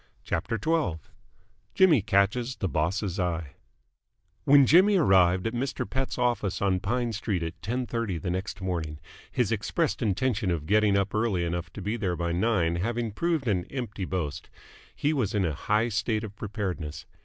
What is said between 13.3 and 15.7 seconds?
an empty boast he was in a